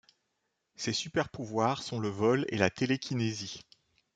Ses 0.77 0.93
super-pouvoirs 0.93 1.83
sont 1.83 1.99
le 1.99 2.09
vol 2.09 2.45
et 2.49 2.57
la 2.57 2.71
télékinésie. 2.71 3.61